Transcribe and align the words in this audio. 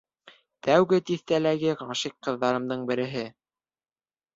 Тәүге 0.67 0.99
тиҫтәләге 1.11 1.77
ғашиҡ 1.85 2.19
ҡыҙҙарымдың 2.31 2.91
береһе... 2.93 3.31